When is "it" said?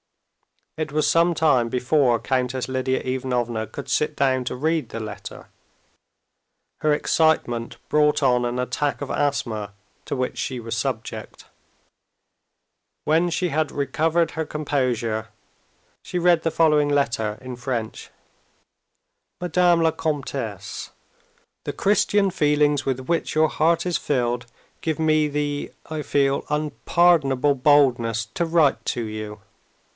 0.77-0.91